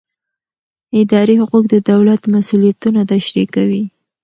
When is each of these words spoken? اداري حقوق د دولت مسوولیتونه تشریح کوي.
اداري 1.01 1.35
حقوق 1.41 1.65
د 1.69 1.75
دولت 1.91 2.21
مسوولیتونه 2.33 3.01
تشریح 3.13 3.47
کوي. 3.55 3.83